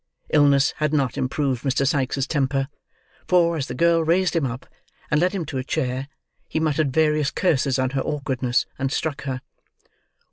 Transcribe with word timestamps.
Illness 0.29 0.71
had 0.77 0.93
not 0.93 1.15
improved 1.15 1.63
Mr. 1.63 1.85
Sikes's 1.87 2.25
temper; 2.25 2.67
for, 3.27 3.55
as 3.55 3.67
the 3.67 3.75
girl 3.75 4.03
raised 4.03 4.35
him 4.35 4.47
up 4.47 4.65
and 5.11 5.21
led 5.21 5.31
him 5.31 5.45
to 5.45 5.59
a 5.59 5.63
chair, 5.63 6.07
he 6.47 6.59
muttered 6.59 6.91
various 6.91 7.29
curses 7.29 7.77
on 7.77 7.91
her 7.91 8.01
awkwardness, 8.01 8.65
and 8.79 8.91
struck 8.91 9.21
her. 9.25 9.41